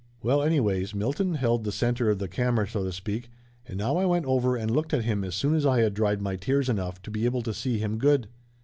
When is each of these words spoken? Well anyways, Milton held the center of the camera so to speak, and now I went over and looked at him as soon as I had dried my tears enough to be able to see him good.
Well 0.23 0.41
anyways, 0.41 0.95
Milton 0.95 1.35
held 1.35 1.63
the 1.63 1.71
center 1.71 2.09
of 2.09 2.17
the 2.17 2.27
camera 2.27 2.67
so 2.67 2.83
to 2.83 2.91
speak, 2.91 3.29
and 3.67 3.77
now 3.77 3.97
I 3.97 4.05
went 4.07 4.25
over 4.25 4.55
and 4.55 4.71
looked 4.71 4.95
at 4.95 5.03
him 5.03 5.23
as 5.23 5.35
soon 5.35 5.53
as 5.53 5.63
I 5.63 5.81
had 5.81 5.93
dried 5.93 6.23
my 6.23 6.37
tears 6.37 6.69
enough 6.69 6.99
to 7.03 7.11
be 7.11 7.25
able 7.25 7.43
to 7.43 7.53
see 7.53 7.77
him 7.77 7.99
good. 7.99 8.27